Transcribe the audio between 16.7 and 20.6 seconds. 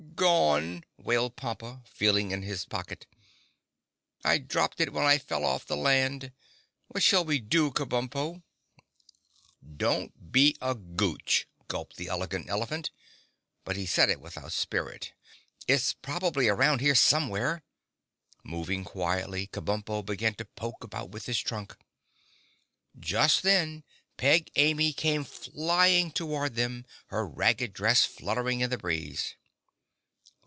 here somewhere." Moving quietly, Kabumpo began to